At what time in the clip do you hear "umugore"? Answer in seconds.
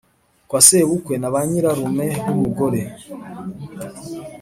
2.33-2.81